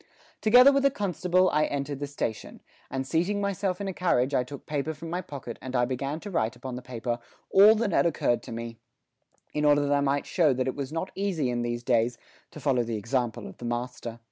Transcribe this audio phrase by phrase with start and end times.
[0.41, 4.43] Together with the constable I entered the station, and seating myself in a carriage I
[4.43, 7.19] took paper from my pocket and I began to write upon the paper
[7.51, 8.79] all that had occurred to me,
[9.53, 12.17] in order that I might show that it was not easy in these days
[12.49, 14.19] to follow the example of the master.